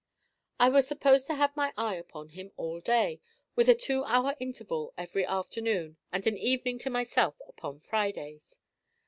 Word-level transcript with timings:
I 0.59 0.69
was 0.69 0.87
supposed 0.87 1.27
to 1.27 1.35
have 1.35 1.55
my 1.55 1.73
eye 1.77 1.93
upon 1.93 2.29
him 2.29 2.51
all 2.57 2.79
day, 2.79 3.21
with 3.55 3.69
a 3.69 3.75
two 3.75 4.03
hour 4.05 4.35
interval 4.39 4.95
every 4.97 5.27
afternoon 5.27 5.97
and 6.11 6.25
an 6.25 6.39
evening 6.39 6.79
to 6.79 6.89
myself 6.89 7.39
upon 7.47 7.79
Fridays. 7.81 8.57